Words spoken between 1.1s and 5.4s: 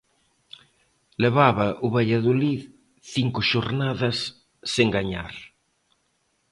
Levaba o Valladolid cinco xornadas sen gañar.